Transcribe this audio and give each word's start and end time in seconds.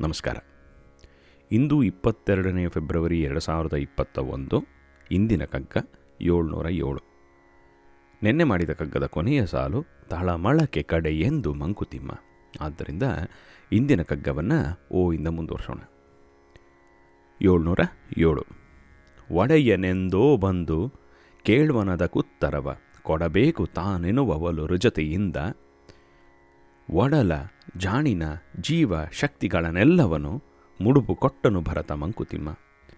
ನಮಸ್ಕಾರ. 0.00 0.36
ಇಂದು 1.52 1.82
ಇಪ್ಪತ್ತೆರಡನೇ 1.82 2.68
ಫೆಬ್ರವರಿ 2.68 3.20
ಎರಡು 3.20 3.40
ಸಾವಿರದ 3.40 3.76
ಇಪ್ಪತ್ತ 3.76 4.18
ಒಂದು, 4.18 4.64
ಇಂದಿನ 5.10 5.44
ಕಗ್ಗ 5.44 5.76
ಏಳ್ನೂರ 6.20 6.66
ಏಳು. 6.66 7.00
ನಿನ್ನೆ 8.22 8.44
ಮಾಡಿದ 8.44 8.70
ಕಗ್ಗದ 8.70 9.06
ಕೊನೆಯ 9.06 9.46
ಸಾಲು 9.46 9.84
ತಳಮಳಕೆ 10.10 10.82
ಕಡೆ 10.82 11.10
ಎಂದು 11.10 11.54
ಮಂಕುತಿಮ್ಮ. 11.54 12.10
ಆದ್ದರಿಂದ 12.60 13.02
ಇಂದಿನ 13.72 14.02
ಕಗ್ಗವನ್ನು 14.02 14.88
ಓ 14.92 15.12
ಇಂದ 15.12 15.28
ಮುಂದುವರ್ಸೋಣ. 15.28 15.78
ಏಳ್ನೂರ 17.42 17.80
ಏಳು. 18.18 18.44
ಒಡೆಯನೆಂದೋ 19.30 20.36
ಬಂದು 20.36 20.92
ಕೇಳುವನದ 21.42 22.06
ಕುತ್ತರವ, 22.06 22.76
ಕೊಡಬೇಕು 23.02 23.66
ತಾನೆನುವವಲು 23.66 24.66
ರುಜತೆಯಿಂದ 24.66 25.36
ಒಡಲ, 26.92 27.32
ಜಾಣಿನ, 27.76 28.22
ಜೀವ 28.60 28.92
ಶಕ್ತಿಗಳನ್ನೆಲ್ಲವನು 29.12 30.42
ಮುಡುಪು 30.80 31.14
ಕೊಟ್ಟನು 31.14 31.60
ಭರತ 31.60 31.92
ಮಂಕುತಿಮ್ಮ. 31.92 32.48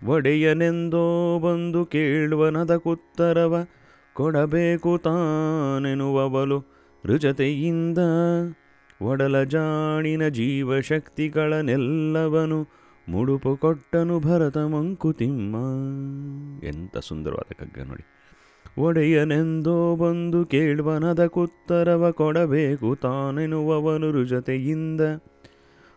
ಒಡೆಯನೆಂದೋ 0.09 1.39
ಬಂದು 1.39 1.85
ಕೇಳುವನದ 1.85 2.77
ಕುತ್ತರವ 2.77 3.67
ಕೊಡಬೇಕು 4.15 4.99
ತಾನೆನುವವಲು 4.99 6.61
ರುಜತೆಯಿಂದ. 7.07 7.99
ಒಡಲ, 9.03 9.43
ಜಾಣಿನ, 9.43 10.29
ಜೀವ 10.29 10.81
ಶಕ್ತಿಗಳನ್ನೆಲ್ಲವನು 10.81 12.69
ಮುಡುಪು 13.09 13.57
ಕೊಟ್ಟನು 13.57 14.21
ಭರತ 14.21 14.59
ಮಂಕುತಿಮ್ಮ. 14.59 15.57
ಎಂಥ 16.67 16.99
ಸುಂದರವಾದ 16.99 17.53
ಕಗ್ಗ 17.59 17.89
ನೋಡಿ. 17.89 18.16
ಒಡೆಯನೆಂದೋ 18.79 19.97
ಬಂದು 19.97 20.45
ಕೇಳ್ವನದ 20.45 21.27
ಕುತ್ತರವ 21.27 22.11
ಕೊಡಬೇಕು 22.11 22.95
ತಾನೆನುವವನು 22.95 24.25
ಜೊತೆಯಿಂದ 24.25 25.01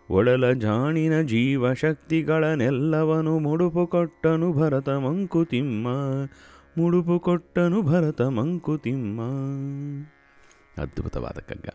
ಒಡಲ 0.09 0.51
ಜಾಣಿನ 0.51 1.21
ಜೀವ 1.21 1.73
ಶಕ್ತಿಗಳನ್ನೆಲ್ಲವನು 1.73 3.39
ಮುಡುಪು 3.39 3.87
ಕೊಟ್ಟನು 3.87 4.53
ಭರತ 4.53 4.89
ಮಂಕುತಿಮ್ಮ, 4.89 5.87
ಮುಡುಪು 6.77 7.19
ಕೊಟ್ಟನು 7.19 7.81
ಭರತ 7.81 8.21
ಮಂಕುತಿಮ್ಮ. 8.21 9.21
ಅದ್ಭುತವಾದ 10.81 11.37
ಕಗ್ಗ 11.49 11.67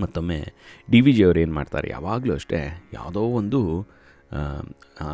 ಮತ್ತೊಮ್ಮೆ 0.00 0.52
ಡಿ 0.90 1.00
ವಿ 1.00 1.12
ಜಿಯವರು 1.12 1.38
ಏನು 1.38 1.54
ಮಾಡ್ತಾರೆ? 1.54 1.88
ಯಾವಾಗಲೂ 1.90 2.34
ಅಷ್ಟೇ, 2.34 2.88
ಯಾವುದೋ 2.92 3.20
ಒಂದು 3.20 3.86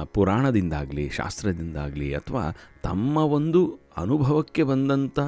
ಪುರಾಣದಿಂದಾಗಲಿ, 0.04 1.10
ಶಾಸ್ತ್ರದಿಂದಾಗಲಿ 1.10 2.14
ಅಥವಾ 2.14 2.44
ತಮ್ಮ 2.82 3.16
ಒಂದು 3.16 3.62
ಅನುಭವಕ್ಕೆ 3.96 4.62
ಬಂದಂಥ 4.62 5.18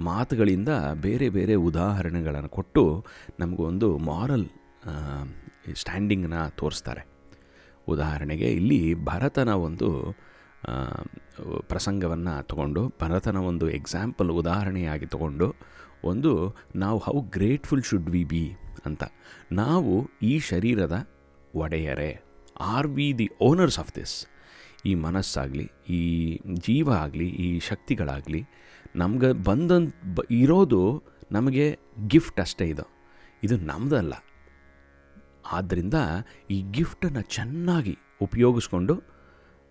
ಮಾತುಗಳಿಂದ 0.00 0.68
ಬೇರೆ 1.00 1.28
ಬೇರೆ 1.28 1.54
ಉದಾಹರಣೆಗಳನ್ನು 1.54 2.48
ಕೊಟ್ಟು 2.48 3.04
ನಮಗೊಂದು 3.40 3.98
ಮಾರಲ್ 3.98 4.46
ಸ್ಟ್ಯಾಂಡಿಂಗನ್ನ 5.74 6.46
ತೋರಿಸ್ತಾರೆ. 6.48 7.02
ಉದಾಹರಣೆಗೆ 7.88 8.48
ಇಲ್ಲಿ 8.52 8.94
ಭರತನ 9.04 9.48
ಒಂದು 9.48 9.88
ಪ್ರಸಂಗವನ್ನು 11.68 12.34
ತಗೊಂಡು, 12.46 12.82
ಭರತನ 13.02 13.36
ಒಂದು 13.36 13.70
ಎಕ್ಸಾಂಪಲ್ 13.70 14.30
ಉದಾಹರಣೆಯಾಗಿ 14.30 15.06
ತಗೊಂಡು 15.06 15.54
ಒಂದು 16.04 16.32
ನಾವು 16.76 16.98
how 16.98 17.12
grateful 17.12 17.82
should 17.82 18.10
we 18.10 18.24
be 18.24 18.44
ಅಂತ. 18.86 19.04
ನಾವು 19.52 19.94
ಈ 20.22 20.38
ಶರೀರದ 20.38 20.96
ಒಡೆಯರೇ. 21.54 22.12
Are 22.70 22.86
we 22.86 23.06
the 23.18 23.28
owners 23.40 23.78
of 23.78 23.92
this. 23.96 24.14
ಈ 24.86 24.94
ಮನಸ್ಸಾಗಲಿ, 24.94 25.66
ಈ 25.90 26.02
ಜೀವ 26.52 26.92
ಆಗಲಿ, 26.92 27.28
ಈ 27.44 27.48
ಶಕ್ತಿಗಳಾಗಲಿ 27.58 28.42
ನಮ್ಗೆ 28.96 29.30
ಬಂದಂತ 29.44 29.94
ಬ, 30.14 30.20
ಇರೋದು 30.30 30.80
ನಮಗೆ 31.32 31.66
ಗಿಫ್ಟ್ 32.06 32.40
ಅಷ್ಟೇ 32.40 32.66
ಇದು. 32.68 32.86
ಇದು 33.42 33.56
ನಮ್ಮದಲ್ಲ 33.56 34.14
ಆದ್ದರಿಂದ 35.52 35.94
ಈ 36.50 36.58
ಗಿಫ್ಟನ್ನು 36.70 37.22
ಚೆನ್ನಾಗಿ 37.36 37.98
ಉಪಯೋಗಿಸ್ಕೊಂಡು 38.22 38.94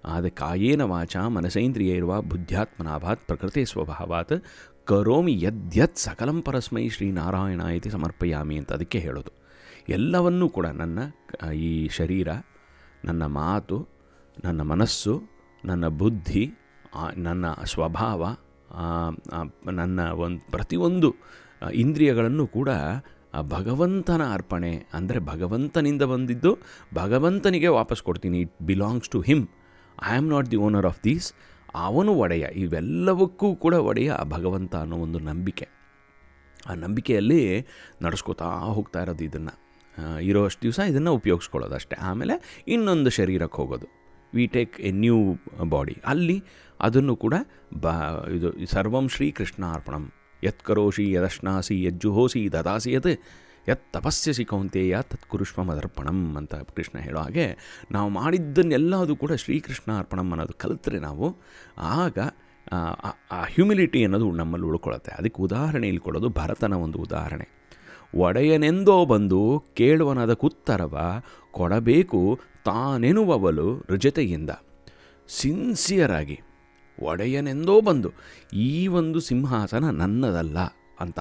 ಆದ 0.04 0.28
ಕಾಯೇನ 0.28 0.82
ವಾಚ 0.82 1.16
ಮನಸೇಂದ್ರಿಯ 1.18 1.92
ಇರುವ 1.96 2.22
ಬುದ್ಧ್ಯಾತ್ಮನಾಭಾತ್ 2.22 3.26
ಪ್ರಕೃತಿ 3.28 3.66
ಸ್ವಭಾವಾತ್ 3.66 4.36
ಕರೋಮಿ 4.84 5.34
ಯದ್ಯತ್ 5.42 5.98
ಸಕಲಂ 5.98 6.42
ಪರಸ್ಮೈ 6.42 6.90
ಶ್ರೀನಾರಾಯಣ 6.90 7.62
ಇತಿ 7.62 7.90
ಸಮರ್ಪಯಾಮಿ 7.90 8.56
ಅಂತ 8.58 8.74
ಅದಕ್ಕೆ 8.74 9.00
ಹೇಳೋದು. 9.00 9.32
ಎಲ್ಲವನ್ನೂ 9.90 10.50
ಕೂಡ 10.50 10.68
ನನ್ನ 10.82 11.00
ಈ 11.54 11.90
ಶರೀರ 11.90 12.28
ನನ್ನ 13.04 13.24
ಮಾತು, 13.42 13.78
ನನ್ನ 14.46 14.62
ಮನಸ್ಸು, 14.72 15.14
ನನ್ನ 15.64 15.86
ಬುದ್ಧಿ 16.02 16.44
ನನ್ನ 17.26 17.46
ಸ್ವಭಾವ 17.74 18.22
ನನ್ನ 19.80 20.00
ಒಂದು, 20.26 20.40
ಪ್ರತಿಯೊಂದು 20.56 21.10
ಇಂದ್ರಿಯಗಳನ್ನು 21.84 22.46
ಕೂಡ 22.58 22.70
ಭಗವಂತನ 23.54 24.22
ಅರ್ಪಣೆ 24.34 24.72
ಅಂದರೆ 24.98 25.20
ಭಗವಂತನಿಂದ 25.32 26.04
ಬಂದಿದ್ದು 26.14 26.52
ಭಗವಂತನಿಗೆ 26.94 27.70
ವಾಪಸ್ 27.78 28.02
ಕೊಡ್ತೀನಿ. 28.08 28.38
It 28.46 28.56
belongs 28.70 29.12
to 29.16 29.20
him 29.30 29.44
I 30.10 30.14
am 30.20 30.30
not 30.34 30.48
the 30.54 30.60
owner 30.68 30.88
of 30.92 31.00
these 31.08 31.28
ಅವನು 31.88 32.12
ಒಡೆಯ. 32.24 32.46
ಇವೆಲ್ಲವಕ್ಕೂ 32.64 33.50
ಕೂಡ 33.64 33.76
ಒಡೆಯ 33.90 34.12
ಭಗವಂತ 34.36 34.74
ಅನ್ನೋ 34.84 34.98
ಒಂದು 35.06 35.20
ನಂಬಿಕೆ. 35.30 35.68
ಆ 36.70 36.74
ನಂಬಿಕೆಯಲ್ಲಿ 36.84 37.42
ನಡೆಸ್ಕೋತಾ 38.06 38.48
ಹೋಗ್ತಾ 38.78 39.02
ಇರೋದು 39.06 39.24
ಇದನ್ನು. 39.30 39.54
ಇರೋಷ್ಟು 40.30 40.62
ದಿವಸ 40.62 40.80
ಇದನ್ನು 40.92 41.12
ಉಪಯೋಗಿಸ್ಕೊಳ್ಳೋದು 41.20 41.76
ಅಷ್ಟೇ 41.80 41.98
ಆಮೇಲೆ 42.10 42.36
ಇನ್ನೊಂದು 42.76 43.12
ಶರೀರಕ್ಕೆ 43.20 43.58
ಹೋಗೋದು. 43.62 43.88
We 44.34 44.46
take 44.56 44.76
a 44.80 44.92
new 45.04 45.20
body 45.74 45.96
ಅಲ್ಲಿ 46.12 46.38
ಅದನ್ನು 46.80 47.14
ಕೂಡ 47.24 47.36
ಬ, 47.84 47.88
ಇದು 48.36 48.50
ಸರ್ವಂ 48.74 49.08
ಶ್ರೀಕೃಷ್ಣ 49.16 49.64
ಅರ್ಪಣಂ. 49.78 50.04
ಯತ್ 50.44 50.62
ಕರೋಷಿ 50.68 51.06
ಯದಶ್ನಾಸಿ 51.12 51.76
ಯಜ್ಜುಹೋಸಿ 51.88 52.42
ದದಾಸಿ 52.54 52.92
ಯತ್ 52.98 53.10
ಯತ್ 53.68 53.84
ತಪಸ್ಯಸಿ 53.96 54.44
ಕೌಂತೆಯ 54.52 55.02
ತತ್ 55.10 55.26
ಕುರುಷ್ಮದರ್ಪಣಂ 55.32 56.20
ಅಂತ 56.40 56.54
ಕೃಷ್ಣ 56.78 56.98
ಹೇಳೋ 57.08 57.20
ಹಾಗೆ 57.20 57.46
ನಾವು 57.92 58.10
ಮಾಡಿದ್ದನ್ನೆಲ್ಲದು 58.10 59.16
ಕೂಡ 59.24 59.34
ಶ್ರೀಕೃಷ್ಣ 59.44 59.90
ಅರ್ಪಣಂ 59.98 60.28
ಅನ್ನೋದು 60.34 60.56
ಕಲಿತ್ರೆ 60.64 61.00
ನಾವು 61.00 61.28
ಆಗ, 61.78 62.18
ಆ 63.38 63.42
ಹ್ಯುಮಿಲಿಟಿ 63.54 64.00
ಅನ್ನೋದು 64.06 64.28
ನಮ್ಮಲ್ಲಿ 64.32 64.68
ಉಳ್ಕೊಳ್ಳುತ್ತೆ 64.68 65.12
ಅದಕ್ಕೆ 65.12 65.42
ಉದಾಹರಣೆ 65.48 65.88
ಇಲ್ಲಿ 65.88 66.04
ಕೊಡೋದು 66.08 66.30
ಭರತನ 66.40 66.74
ಒಂದು 66.86 67.00
ಉದಾಹರಣೆ. 67.00 67.48
ಒಡೆಯನೆಂದೋ 68.16 69.06
ಬಂದು 69.06 69.64
ಕೇಳುವನಾದ 69.74 70.34
ಕುತ್ತರವ 70.34 70.96
ಕೊಡಬೇಕು 71.52 72.40
ತಾನೆನುವವಲು 72.66 73.68
ರುಜತೆಯಿಂದ. 73.90 74.50
ಸಿನ್ಸಿಯರಾಗಿ, 75.30 76.40
ಒಡೆಯನೆಂದೋ 77.04 77.82
ಬಂದು 77.82 78.10
ಈ 78.54 78.88
ಒಂದು 78.88 79.20
ಸಿಂಹಾಸನ 79.20 79.90
ನನ್ನದಲ್ಲ 79.90 80.60
ಅಂತ. 81.00 81.20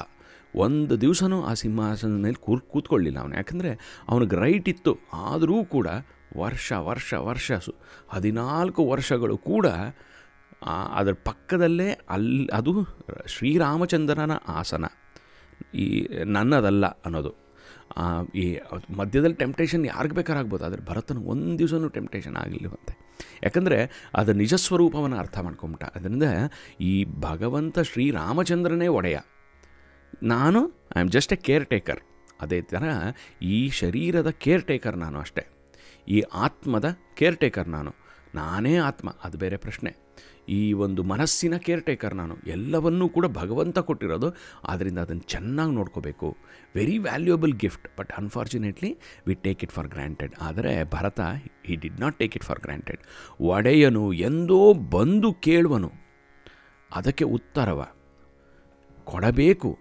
ಒಂದು 0.55 1.01
ದಿವಸನೂ 1.01 1.43
ಆ 1.43 1.55
ಸಿಂಹಾಸನದ 1.55 2.19
ಮೇಲೆ 2.23 2.35
ಕೂರ್, 2.35 2.61
ಕೂತ್ಕೊಳ್ಳಿಲ್ಲ 2.61 3.19
ಅವನು. 3.19 3.37
ಯಾಕಂದರೆ 3.37 4.03
ಅವನಿಗೆ 4.09 4.37
ರೈಟ್ 4.37 4.69
ಇತ್ತು. 4.69 4.95
ಆದರೂ 5.13 5.65
ಕೂಡ 5.65 5.89
ವರ್ಷ 6.39 6.73
ವರ್ಷ 6.73 7.15
ವರ್ಷ 7.15 7.53
ಸು, 7.53 7.75
ಹದಿನಾಲ್ಕು 8.09 8.89
ವರ್ಷಗಳು 8.89 9.37
ಕೂಡ 9.37 9.67
ಅದರ 10.95 11.15
ಪಕ್ಕದಲ್ಲೇ 11.25 11.91
ಅಲ್ಲಿ 12.11 12.49
ಅದು 12.53 12.73
ಶ್ರೀರಾಮಚಂದ್ರನ 13.27 14.33
ಆಸನ. 14.49 14.85
ಈ 15.75 16.09
ನನ್ನದಲ್ಲ 16.25 16.87
ಅನ್ನೋದು. 16.87 17.33
ಈ 18.35 18.59
ಮಧ್ಯದಲ್ಲಿ 18.97 19.37
ಟೆಂಪ್ಟೇಷನ್ 19.37 19.87
ಯಾರಿಗೆ 19.87 20.15
ಬೇಕಾದ್ರೆ 20.15 20.41
ಆಗ್ಬೋದು 20.41 20.65
ಆದರೆ 20.65 20.83
ಭರತನ 20.85 21.19
ಒಂದು 21.33 21.59
ದಿವಸವೂ 21.59 21.89
ಟೆಂಪ್ಟೇಷನ್ 21.89 22.37
ಆಗಿಲ್ಲವಂತೆ. 22.37 22.95
ಯಾಕಂದರೆ 23.43 23.79
ಅದು 24.15 24.33
ನಿಜ 24.33 24.55
ಸ್ವರೂಪವನ್ನು 24.55 25.17
ಅರ್ಥ 25.17 25.39
ಮಾಡ್ಕೊಂಬಿಟ್ಟ. 25.39 25.85
ಅದರಿಂದ 25.97 26.27
ಈ 26.81 26.93
ಭಗವಂತ 27.21 27.79
ಶ್ರೀರಾಮಚಂದ್ರನೇ 27.79 28.89
ಒಡೆಯ. 28.99 29.19
ನಾನು 30.23 30.61
I 30.97 31.01
am 31.01 31.11
just 31.11 31.33
a 31.33 31.37
caretaker 31.67 32.01
ಅದೇ 32.41 32.61
ಥರ 32.61 32.85
ಈ 33.43 33.71
ಶರೀರದ 33.71 34.31
ಕೇರ್ 34.45 34.65
ಟೇಕರ್ 34.65 34.97
ನಾನು 34.97 35.19
ಅಷ್ಟೇ. 35.19 35.45
ಈ 36.09 36.21
ಆತ್ಮದ 36.21 36.89
ಕೇರ್ 37.15 37.37
ಟೇಕರ್ 37.37 37.69
ನಾನು. 37.69 37.91
ನಾನೇ 38.35 38.77
ಆತ್ಮ, 38.77 39.11
ಅದು 39.25 39.39
ಬೇರೆ 39.39 39.57
ಪ್ರಶ್ನೆ. 39.57 39.97
ಈ 40.49 40.73
ಒಂದು 40.73 41.03
ಮನಸ್ಸಿನ 41.03 41.57
ಕೇರ್ 41.57 41.87
ಟೇಕರ್ 41.87 42.15
ನಾನು, 42.15 42.37
ಎಲ್ಲವನ್ನೂ 42.47 43.09
ಕೂಡ 43.09 43.27
ಭಗವಂತ 43.27 43.79
ಕೊಟ್ಟಿರೋದು 43.79 44.35
ಆದ್ದರಿಂದ 44.65 44.99
ಅದನ್ನು 44.99 45.23
ಚೆನ್ನಾಗಿ 45.23 45.75
ನೋಡ್ಕೋಬೇಕು. 45.75 46.37
Very 46.75 46.99
valuable 46.99 47.53
gift 47.53 47.89
but 47.99 48.13
unfortunately 48.19 48.99
we 49.27 49.35
take 49.35 49.65
it 49.65 49.73
for 49.73 49.89
granted 49.89 50.35
ಆದರೆ 50.41 50.85
Bharata 50.85 51.21
he 51.65 51.77
did 51.77 52.01
not 52.01 52.19
take 52.19 52.37
it 52.37 52.45
for 52.45 52.61
granted 52.61 53.01
ಒಡೆಯನು 53.41 54.13
ಎಂದೋ 54.13 54.75
ಬಂದು 54.75 55.33
ಕೇಳುವನು. 55.33 55.93
ಅದಕ್ಕೆ 56.95 57.25
ಉತ್ತರವ, 57.25 57.87
ಕೊಡಬೇಕು. 59.05 59.79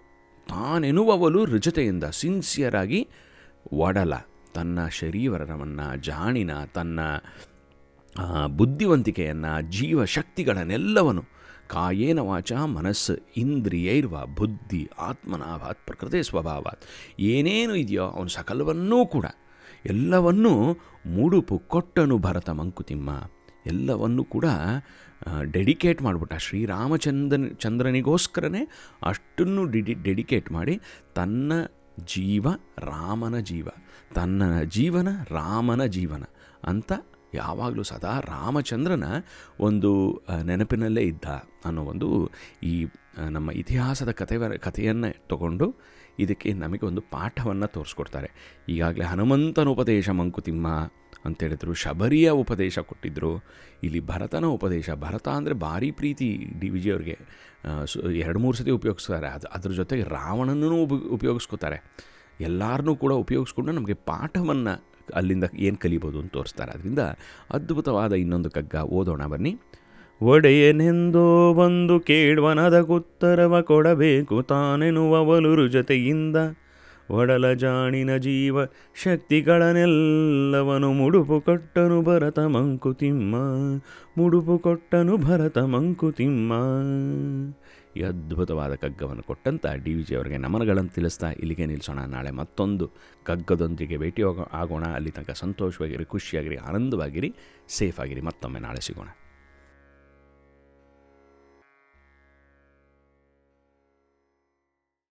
ತಾನೆನುವವಲು 0.48 1.44
ರುಜತೆಯಿಂದ 1.44 2.04
ಸಿನ್ಸಿಯರಾಗಿ 2.04 3.08
ಒಡಲ. 3.72 4.14
ತನ್ನ 4.54 4.86
ಶರೀರವನ್ನು, 4.88 5.96
ಜಾಣಿನ, 5.96 6.64
ತನ್ನ 6.64 7.00
ಬುದ್ಧಿವಂತಿಕೆಯನ್ನು 8.46 9.70
ಜೀವಶಕ್ತಿಗಳನ್ನೆಲ್ಲವನ್ನು 9.70 11.22
ಕಾಯೇನ 11.68 12.18
ವಾಚ 12.18 12.52
ಮನಸ್ಸು 12.52 13.14
ಇಂದ್ರಿಯೈರ್ವ 13.36 14.26
ಬುದ್ಧಿ 14.26 14.90
ಆತ್ಮನಾಭಾತ್ 14.98 15.86
ಪ್ರಕೃತಿ 15.86 16.22
ಸ್ವಭಾವಾತ್. 16.22 16.84
ಏನೇನು 17.20 17.74
ಇದೆಯೋ 17.74 18.06
ಅವನು 18.06 18.28
ಸಕಲವನ್ನೂ 18.28 19.06
ಕೂಡ 19.06 19.26
ಎಲ್ಲವನ್ನೂ 19.86 20.72
ಮುಡುಪು 21.06 21.58
ಕೊಟ್ಟನು 21.58 22.18
ಭರತ 22.18 22.50
ಮಂಕುತಿಮ್ಮ. 22.50 23.10
ಎಲ್ಲವನ್ನೂ 23.66 24.24
ಕೂಡ 24.24 24.44
ಡೆಡಿಕೇಟ್ 25.52 26.02
ಮಾಡಿಬಿಟ್ಟ. 26.02 26.34
ಶ್ರೀರಾಮಚಂದ್ರನ್ 26.34 27.56
ಚಂದ್ರನಿಗೋಸ್ಕರನೇ 27.56 28.68
ಅಷ್ಟನ್ನು 29.02 29.64
ಡಿಡಿ, 29.64 29.94
ಡೆಡಿಕೇಟ್ 29.94 30.52
ಮಾಡಿ 30.52 30.80
ತನ್ನ 31.14 31.52
ಜೀವ 32.14 32.46
ರಾಮನ 32.78 33.38
ಜೀವ, 33.38 33.68
ತನ್ನ 34.14 34.62
ಜೀವನ 34.62 35.08
ರಾಮನ 35.30 35.84
ಜೀವನ 35.84 36.22
ಅಂತ 36.64 36.92
ಯಾವಾಗಲೂ 37.34 37.82
ಸದಾ 37.82 38.20
ರಾಮಚಂದ್ರನ 38.20 39.04
ಒಂದು 39.60 40.22
ನೆನಪಿನಲ್ಲೇ 40.44 41.02
ಇದ್ದ 41.02 41.24
ಅನ್ನೋ 41.64 41.82
ಒಂದು 41.82 42.08
ಈ 42.62 42.88
ನಮ್ಮ 43.28 43.50
ಇತಿಹಾಸದ 43.50 44.10
ಕಥೆ 44.10 44.58
ಕಥೆಯನ್ನು 44.58 45.26
ತಗೊಂಡು 45.26 45.66
ಇದಕ್ಕೆ 46.18 46.52
ನಮಗೆ 46.52 46.86
ಒಂದು 46.86 47.00
ಪಾಠವನ್ನು 47.00 47.66
ತೋರಿಸ್ಕೊಡ್ತಾರೆ. 47.66 48.30
ಈಗಾಗಲೇ 48.68 49.04
ಹನುಮಂತನ 49.04 49.68
ಉಪದೇಶ 49.68 50.08
ಮಂಕುತಿಮ್ಮ 50.10 50.68
ಅಂತೇಳಿದ್ರು, 51.24 51.74
ಶಬರಿಯ 51.74 52.30
ಉಪದೇಶ 52.30 52.78
ಕೊಟ್ಟಿದ್ದರು 52.78 53.46
ಇಲ್ಲಿ 53.82 54.00
ಭರತನ 54.00 54.44
ಉಪದೇಶ, 54.44 54.90
ಭರತ 54.90 55.28
ಅಂದರೆ 55.28 55.54
ಭಾರಿ 55.54 55.90
ಪ್ರೀತಿ 55.90 56.28
ಡಿ 56.60 56.68
ವಿಜಯವ್ರಿಗೆ 56.70 57.16
ಎರಡು 58.16 58.38
ಮೂರು 58.38 58.56
ಸತಿ 58.56 58.70
ಉಪಯೋಗಿಸ್ತಾರೆ. 58.70 59.28
ಅದು, 59.28 59.46
ಅದ್ರ 59.46 59.70
ಜೊತೆಗೆ 59.70 60.02
ರಾವಣನೂ 60.02 60.76
ಉಪ 60.84 60.92
ಉಪಯೋಗಿಸ್ಕೋತಾರೆ. 60.92 61.78
ಎಲ್ಲರನ್ನೂ 62.40 62.96
ಕೂಡ 62.96 63.12
ಉಪಯೋಗಿಸ್ಕೊಂಡು 63.12 63.72
ನಮಗೆ 63.72 63.94
ಪಾಠವನ್ನು 63.94 64.89
ಅಲ್ಲಿಂದ 65.14 65.44
ಏನು 65.56 65.76
ಕಲಿಬೋದು 65.76 66.18
ಅಂತ 66.18 66.32
ತೋರಿಸ್ತಾರೆ. 66.32 66.72
ಅದರಿಂದ 66.72 66.98
ಅದ್ಭುತವಾದ 67.50 68.12
ಇನ್ನೊಂದು 68.12 68.50
ಕಗ್ಗ. 68.50 68.74
ಓದೋಣ 68.74 69.26
ಬನ್ನಿ. 69.26 69.58
ಒಡೆಯನೆಂದೋ 70.22 71.54
ಬಂದು 71.54 72.00
ಕೇಳ್ವನದ 72.00 72.80
ಉತ್ತರವ 72.80 73.60
ಕೊಡಬೇಕು 73.60 74.42
ತಾನೆನುವವಲುರು 74.42 75.68
ಜೊತೆಯಿಂದ. 75.68 76.36
ಒಡಲ 77.10 77.52
ಜಾಣಿನ 77.52 78.16
ಜೀವ 78.16 78.64
ಶಕ್ತಿಗಳನೆಲ್ಲವನು 79.04 80.92
ಮುಡುಪು 80.92 81.40
ಕೊಟ್ಟನು 81.40 82.02
ಭರತ 82.02 82.38
ಮಂಕುತಿಮ್ಮ. 82.38 83.34
ಮುಡುಪು 84.18 84.58
ಕೊಟ್ಟನು 84.58 85.16
ಭರತ 85.16 85.58
ಮಂಕುತಿಮ್ಮ. 85.58 86.52
ಈ 87.96 88.02
ಅದ್ಭುತವಾದ 88.02 88.74
ಕಗ್ಗವನ್ನು 88.74 89.22
ಕೊಟ್ಟಂಥ 89.22 89.66
ಡಿ 89.66 89.94
ವಿ 89.94 90.02
ಜಿ 90.02 90.14
ಅವರಿಗೆ 90.14 90.36
ನಮನಗಳನ್ನು 90.36 90.90
ತಿಳಿಸ್ತಾ 90.90 91.30
ಇಲ್ಲಿಗೆ 91.30 91.66
ನಿಲ್ಲಿಸೋಣ 91.66 91.98
ನಾಳೆ 91.98 92.30
ಮತ್ತೊಂದು 92.30 92.90
ಕಗ್ಗದೊಂದಿಗೆ 93.24 93.96
ಭೇಟಿ 93.96 94.22
ಆಗೋಣ. 94.52 94.84
ಅಲ್ಲಿ 94.84 95.10
ತನಕ 95.10 95.30
ಸಂತೋಷವಾಗಿರಿ, 95.30 96.04
ಖುಷಿಯಾಗಿರಿ, 96.04 96.56
ಆನಂದವಾಗಿರಿ 96.56 97.34
ಸೇಫ್ 97.68 98.00
ಆಗಿರಿ 98.00 98.20
ಮತ್ತೊಮ್ಮೆ 98.20 98.60
ನಾಳೆ 98.60 98.80
ಸಿಗೋಣ. 98.80 99.08